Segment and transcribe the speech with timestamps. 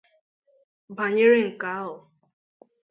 [0.95, 1.95] banyere nke ahụ